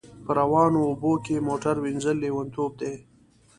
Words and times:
په 0.25 0.31
روانو 0.39 0.79
اوبو 0.89 1.11
کښی 1.23 1.37
موټر 1.49 1.75
وینځل 1.79 2.17
لیونتوب 2.23 2.71
دی 2.81 2.93